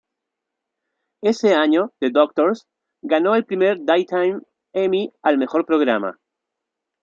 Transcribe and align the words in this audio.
Ese 1.21 1.53
año, 1.53 1.91
"The 1.99 2.09
Doctors" 2.09 2.65
ganó 3.03 3.35
el 3.35 3.45
primer 3.45 3.85
Daytime 3.85 4.41
Emmy 4.73 5.13
al 5.21 5.37
mejor 5.37 5.63
programa. 5.63 6.17